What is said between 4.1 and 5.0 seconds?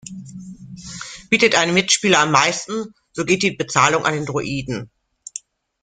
den Druiden.